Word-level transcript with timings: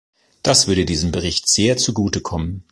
Das 0.41 0.65
würde 0.67 0.83
diesem 0.85 1.11
Bericht 1.11 1.47
sehr 1.47 1.77
zugute 1.77 2.21
kommen. 2.21 2.63